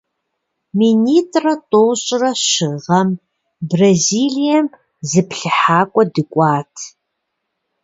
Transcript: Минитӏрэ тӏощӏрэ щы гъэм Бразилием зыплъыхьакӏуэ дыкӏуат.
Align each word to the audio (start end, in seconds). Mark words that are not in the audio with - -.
Минитӏрэ 0.77 1.53
тӏощӏрэ 1.69 2.31
щы 2.47 2.69
гъэм 2.85 3.09
Бразилием 3.69 4.67
зыплъыхьакӏуэ 5.09 6.03
дыкӏуат. 6.13 6.73